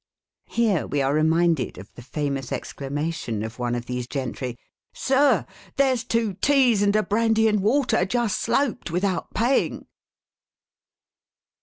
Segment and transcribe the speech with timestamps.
[0.49, 4.57] Here we are reminded of the famous excla mation of one of these gentry:—
[4.95, 5.45] "Sir!
[5.75, 9.85] there's two teas and a brandy and water just sloped without paying